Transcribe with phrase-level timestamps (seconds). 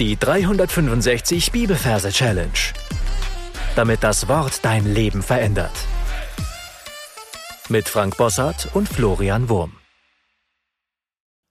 [0.00, 2.50] Die 365 Bibelverse Challenge.
[3.76, 5.70] Damit das Wort dein Leben verändert.
[7.68, 9.76] Mit Frank Bossart und Florian Wurm.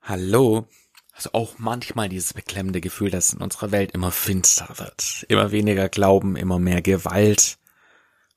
[0.01, 0.67] Hallo.
[1.13, 5.25] Also auch manchmal dieses beklemmende Gefühl, dass in unserer Welt immer finster wird.
[5.29, 7.57] Immer weniger Glauben, immer mehr Gewalt.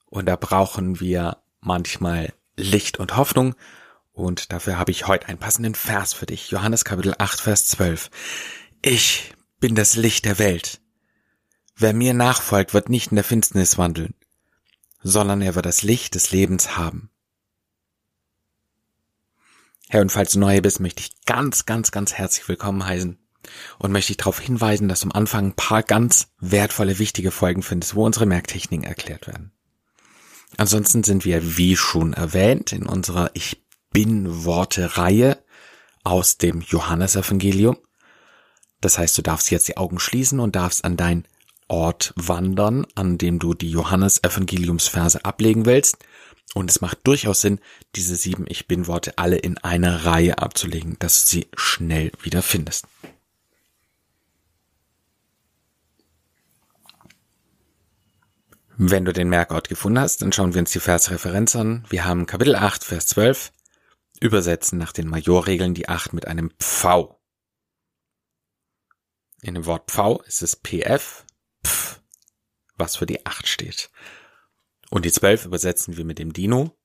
[0.05, 3.57] Und da brauchen wir manchmal Licht und Hoffnung.
[4.13, 6.53] Und dafür habe ich heute einen passenden Vers für dich.
[6.53, 8.09] Johannes Kapitel 8, Vers 12.
[8.83, 9.33] Ich
[9.67, 10.81] bin das Licht der Welt.
[11.75, 14.15] Wer mir nachfolgt, wird nicht in der Finsternis wandeln,
[15.03, 17.11] sondern er wird das Licht des Lebens haben.
[19.89, 23.19] Herr, und falls du neu bist, möchte ich ganz, ganz, ganz herzlich willkommen heißen
[23.81, 27.97] und möchte ich darauf hinweisen, dass am Anfang ein paar ganz wertvolle, wichtige Folgen findest,
[27.97, 29.51] wo unsere Merktechniken erklärt werden.
[30.59, 35.43] Ansonsten sind wir, wie schon erwähnt, in unserer Ich bin Worte Reihe
[36.05, 37.79] aus dem Johannesevangelium
[38.81, 41.27] das heißt, du darfst jetzt die Augen schließen und darfst an dein
[41.69, 45.99] Ort wandern, an dem du die Johannes-Evangeliumsverse ablegen willst.
[46.55, 47.59] Und es macht durchaus Sinn,
[47.97, 52.87] diese sieben Ich Bin-Worte alle in einer Reihe abzulegen, dass du sie schnell wieder findest.
[58.79, 61.85] Wenn du den Merkort gefunden hast, dann schauen wir uns die Versreferenz an.
[61.89, 63.51] Wir haben Kapitel 8, Vers 12.
[64.21, 67.16] Übersetzen nach den Majorregeln die 8 mit einem Pfau.
[69.47, 71.25] In dem Wort Pfau ist es PF,
[71.65, 72.01] Pf,
[72.77, 73.91] was für die 8 steht.
[74.91, 76.77] Und die 12 übersetzen wir mit dem Dino.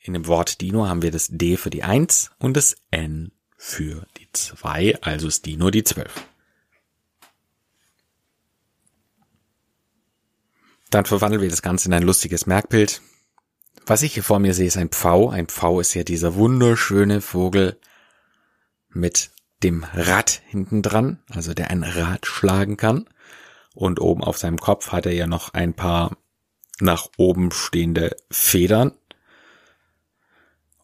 [0.00, 4.04] In dem Wort Dino haben wir das D für die 1 und das N für
[4.18, 6.12] die 2, also ist Dino die 12.
[10.90, 13.00] Dann verwandeln wir das Ganze in ein lustiges Merkbild.
[13.86, 15.30] Was ich hier vor mir sehe, ist ein Pfau.
[15.30, 17.78] Ein Pfau ist ja dieser wunderschöne Vogel
[18.88, 19.30] mit
[19.62, 23.08] dem Rad hinten dran, also der ein Rad schlagen kann.
[23.74, 26.16] Und oben auf seinem Kopf hat er ja noch ein paar
[26.80, 28.92] nach oben stehende Federn.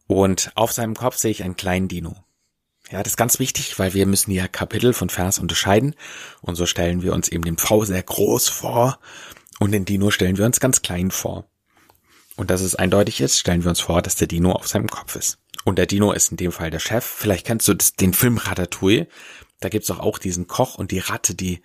[0.07, 2.17] Und auf seinem Kopf sehe ich einen kleinen Dino.
[2.91, 5.95] Ja, das ist ganz wichtig, weil wir müssen ja Kapitel von Vers unterscheiden.
[6.41, 8.99] Und so stellen wir uns eben den Pfau sehr groß vor
[9.59, 11.45] und den Dino stellen wir uns ganz klein vor.
[12.37, 15.17] Und dass es eindeutig ist, stellen wir uns vor, dass der Dino auf seinem Kopf
[15.17, 15.39] ist.
[15.69, 17.05] Und der Dino ist in dem Fall der Chef.
[17.05, 19.07] Vielleicht kennst du das, den Film Ratatouille.
[19.61, 21.61] Da gibt's doch auch diesen Koch und die Ratte, die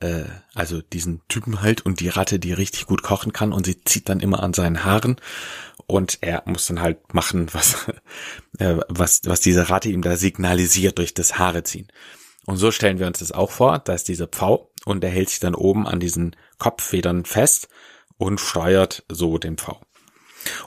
[0.00, 0.24] äh,
[0.56, 4.08] also diesen Typen halt und die Ratte, die richtig gut kochen kann und sie zieht
[4.08, 5.20] dann immer an seinen Haaren
[5.86, 7.86] und er muss dann halt machen, was
[8.58, 11.86] äh, was was diese Ratte ihm da signalisiert durch das Haare ziehen.
[12.46, 15.30] Und so stellen wir uns das auch vor, da ist dieser Pfau und der hält
[15.30, 17.68] sich dann oben an diesen Kopffedern fest
[18.16, 19.80] und steuert so den Pfau.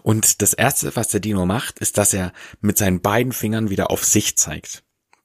[0.04, 3.92] Und das erste, was der Dino macht, ist, dass er mit seinen beiden Fingern wieder
[3.92, 4.84] auf sich zeigt.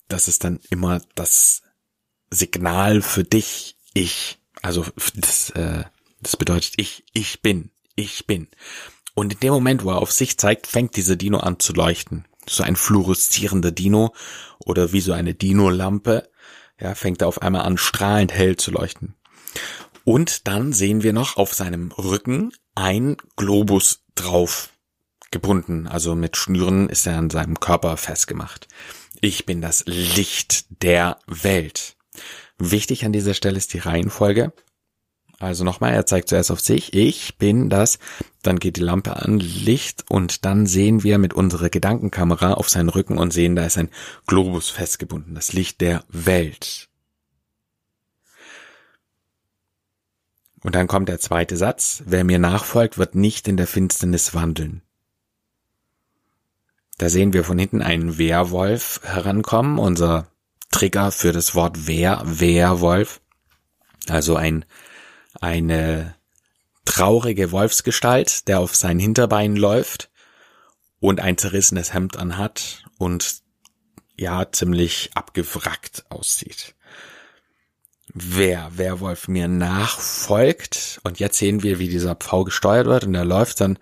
[0.08, 1.62] Das ist dann immer das
[2.30, 4.38] Signal für dich, ich.
[4.62, 5.84] Also das, äh,
[6.20, 8.48] das bedeutet ich, ich bin, ich bin.
[9.14, 12.26] Und in dem Moment, wo er auf sich zeigt, fängt dieser Dino an zu leuchten.
[12.48, 14.14] So ein fluoreszierender Dino
[14.58, 16.28] oder wie so eine Dino-Lampe,
[16.80, 19.14] ja, fängt er auf einmal an, strahlend hell zu leuchten.
[20.04, 24.70] Und dann sehen wir noch auf seinem Rücken ein Globus drauf
[25.30, 28.68] gebunden, also mit Schnüren ist er an seinem Körper festgemacht.
[29.20, 31.96] Ich bin das Licht der Welt.
[32.58, 34.52] Wichtig an dieser Stelle ist die Reihenfolge.
[35.38, 37.98] Also nochmal, er zeigt zuerst auf sich, ich bin das,
[38.42, 42.90] dann geht die Lampe an, Licht und dann sehen wir mit unserer Gedankenkamera auf seinen
[42.90, 43.90] Rücken und sehen, da ist ein
[44.28, 46.88] Globus festgebunden, das Licht der Welt.
[50.62, 54.82] Und dann kommt der zweite Satz, wer mir nachfolgt, wird nicht in der Finsternis wandeln.
[56.98, 60.28] Da sehen wir von hinten einen Wehrwolf herankommen, unser
[60.70, 63.20] Trigger für das Wort Wehr, Wehrwolf.
[64.08, 64.64] Also ein,
[65.40, 66.14] eine
[66.84, 70.10] traurige Wolfsgestalt, der auf seinen Hinterbeinen läuft
[71.00, 73.42] und ein zerrissenes Hemd anhat und
[74.16, 76.76] ja, ziemlich abgewrackt aussieht
[78.14, 81.00] wer Werwolf mir nachfolgt.
[81.04, 83.78] Und jetzt sehen wir, wie dieser Pfau gesteuert wird und er läuft dann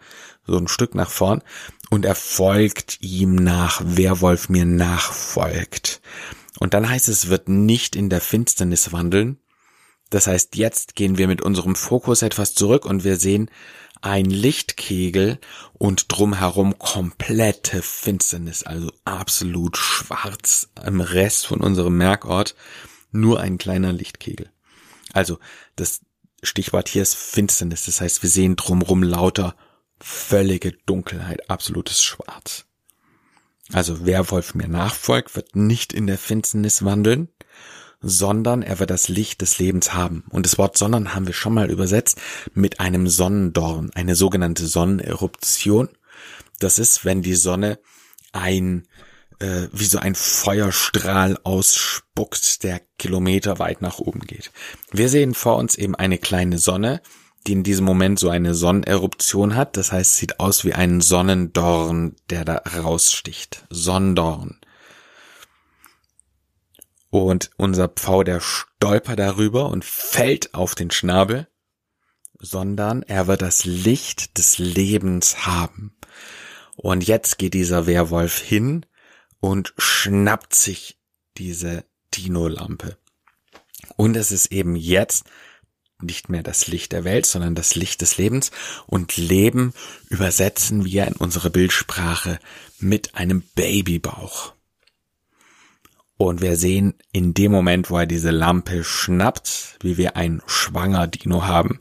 [0.47, 1.43] so ein Stück nach vorn
[1.91, 6.01] und er folgt ihm nach, Werwolf mir nachfolgt.
[6.59, 9.39] Und dann heißt es, wird nicht in der Finsternis wandeln.
[10.11, 13.51] Das heißt, jetzt gehen wir mit unserem Fokus etwas zurück und wir sehen
[14.03, 15.39] ein Lichtkegel
[15.75, 22.55] und drumherum komplette Finsternis, also absolut schwarz im Rest von unserem Merkort
[23.13, 24.51] nur ein kleiner Lichtkegel.
[25.13, 25.39] Also
[25.77, 26.01] das
[26.43, 27.87] Stichwort hier ist Finsternis.
[27.87, 29.55] Das heißt, wir sehen drumrum lauter
[30.01, 32.65] völlige Dunkelheit, absolutes Schwarz.
[33.73, 37.29] Also wer Wolf mir nachfolgt, wird nicht in der Finsternis wandeln,
[38.01, 40.25] sondern er wird das Licht des Lebens haben.
[40.31, 42.21] Und das Wort sondern haben wir schon mal übersetzt
[42.55, 45.89] mit einem Sonnendorn, eine sogenannte Sonneneruption.
[46.59, 47.79] Das ist, wenn die Sonne
[48.33, 48.89] ein
[49.39, 54.51] äh, wie so ein Feuerstrahl ausspuckt, der kilometerweit nach oben geht.
[54.91, 57.01] Wir sehen vor uns eben eine kleine Sonne,
[57.47, 59.77] die in diesem Moment so eine Sonneneruption hat.
[59.77, 63.65] Das heißt, sieht aus wie ein Sonnendorn, der da raussticht.
[63.71, 64.59] Sonnendorn.
[67.11, 71.49] Und unser Pfau, der stolpert darüber und fällt auf den Schnabel,
[72.39, 75.97] sondern er wird das Licht des Lebens haben.
[76.77, 78.87] Und jetzt geht dieser Werwolf hin
[79.41, 80.99] und schnappt sich
[81.37, 81.85] diese
[82.15, 82.97] Dino-Lampe.
[83.97, 85.25] Und es ist eben jetzt
[86.03, 88.51] nicht mehr das Licht der Welt, sondern das Licht des Lebens.
[88.87, 89.75] Und Leben
[90.09, 92.39] übersetzen wir in unsere Bildsprache
[92.79, 94.55] mit einem Babybauch.
[96.17, 101.07] Und wir sehen in dem Moment, wo er diese Lampe schnappt, wie wir einen schwanger
[101.07, 101.79] Dino haben,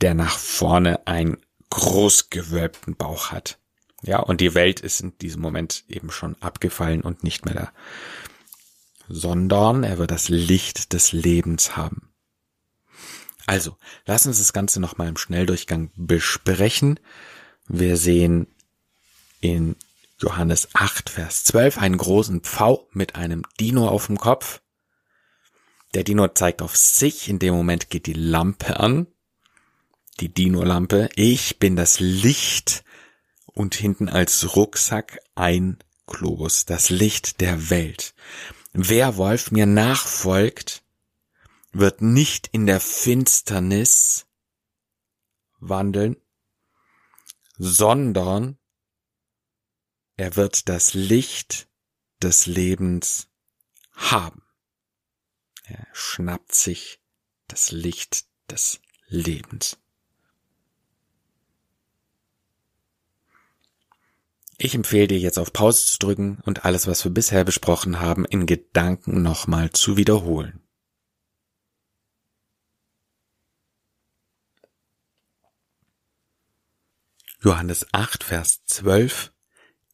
[0.00, 1.36] der nach vorne einen
[1.70, 3.58] großgewölbten Bauch hat.
[4.04, 7.72] Ja, und die Welt ist in diesem Moment eben schon abgefallen und nicht mehr da.
[9.08, 12.12] Sondern er wird das Licht des Lebens haben.
[13.46, 17.00] Also, lass uns das Ganze nochmal im Schnelldurchgang besprechen.
[17.66, 18.46] Wir sehen
[19.40, 19.76] in
[20.18, 24.60] Johannes 8, Vers 12, einen großen Pfau mit einem Dino auf dem Kopf.
[25.94, 29.06] Der Dino zeigt auf sich, in dem Moment geht die Lampe an,
[30.20, 31.08] die Dino-Lampe.
[31.14, 32.83] Ich bin das Licht
[33.54, 38.14] und hinten als Rucksack ein Globus, das Licht der Welt.
[38.72, 40.82] Wer Wolf mir nachfolgt,
[41.72, 44.26] wird nicht in der Finsternis
[45.58, 46.16] wandeln,
[47.56, 48.58] sondern
[50.16, 51.68] er wird das Licht
[52.22, 53.28] des Lebens
[53.92, 54.42] haben.
[55.64, 57.00] Er schnappt sich
[57.48, 59.78] das Licht des Lebens.
[64.64, 68.24] Ich empfehle dir jetzt auf Pause zu drücken und alles, was wir bisher besprochen haben,
[68.24, 70.62] in Gedanken nochmal zu wiederholen.
[77.42, 79.34] Johannes 8, Vers 12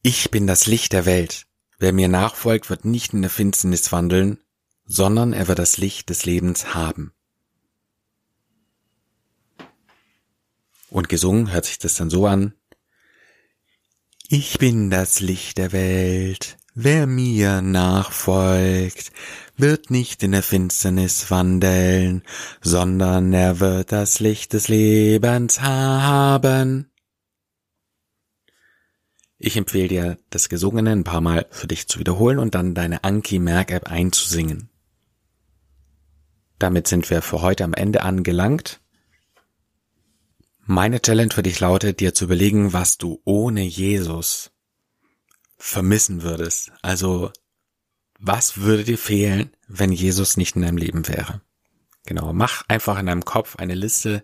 [0.03, 1.47] ich bin das Licht der Welt.
[1.77, 4.39] Wer mir nachfolgt, wird nicht in der Finsternis wandeln,
[4.85, 7.11] sondern er wird das Licht des Lebens haben.
[10.89, 12.53] Und gesungen hört sich das dann so an.
[14.33, 16.55] Ich bin das Licht der Welt.
[16.73, 19.11] Wer mir nachfolgt,
[19.57, 22.23] wird nicht in der Finsternis wandeln,
[22.61, 26.89] sondern er wird das Licht des Lebens haben.
[29.37, 33.03] Ich empfehle dir, das Gesungene ein paar Mal für dich zu wiederholen und dann deine
[33.03, 34.69] Anki-Merk-App einzusingen.
[36.57, 38.79] Damit sind wir für heute am Ende angelangt.
[40.73, 44.51] Meine Challenge für dich lautet, dir zu überlegen, was du ohne Jesus
[45.57, 46.71] vermissen würdest.
[46.81, 47.33] Also,
[48.19, 51.41] was würde dir fehlen, wenn Jesus nicht in deinem Leben wäre?
[52.05, 54.23] Genau, mach einfach in deinem Kopf eine Liste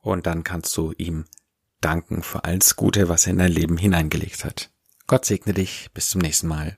[0.00, 1.26] und dann kannst du ihm
[1.80, 4.72] danken für alles Gute, was er in dein Leben hineingelegt hat.
[5.06, 5.92] Gott segne dich.
[5.94, 6.76] Bis zum nächsten Mal.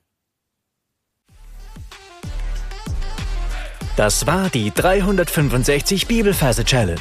[3.96, 7.00] Das war die 365 Bibelferse Challenge.